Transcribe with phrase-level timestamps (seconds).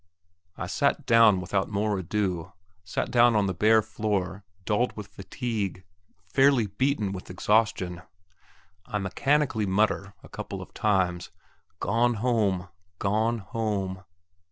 [0.57, 2.53] '"I sat down without more ado
[2.83, 5.83] sat down on the bare floor, dulled with fatigue,
[6.25, 8.01] fairly beaten with exhaustion.
[8.87, 11.29] I mechanically mutter, a couple of times,
[11.79, 14.03] "Gone home gone home!"